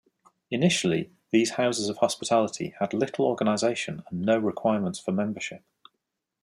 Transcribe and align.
Initially, 0.49 1.11
these 1.29 1.51
houses 1.51 1.87
of 1.87 1.97
hospitality 1.97 2.73
had 2.79 2.91
little 2.91 3.23
organization 3.23 4.01
and 4.09 4.21
no 4.23 4.39
requirements 4.39 4.97
for 4.97 5.11
membership. 5.11 5.63